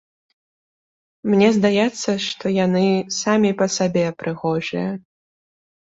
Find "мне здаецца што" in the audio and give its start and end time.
1.31-2.45